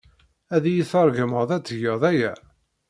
Ad 0.55 0.63
iyi-tṛeggmeḍ 0.67 1.49
ad 1.55 1.63
tgeḍ 1.65 2.01
aya? 2.11 2.33